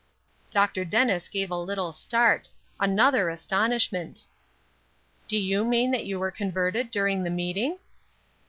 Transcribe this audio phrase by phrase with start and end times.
[0.49, 0.83] Dr.
[0.83, 4.25] Dennis gave a little start; another astonishment.
[5.27, 7.77] "Do you mean that you were converted during that meeting?"